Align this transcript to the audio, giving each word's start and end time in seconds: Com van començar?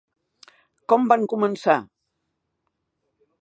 Com 0.93 1.05
van 1.11 1.25
començar? 1.35 1.75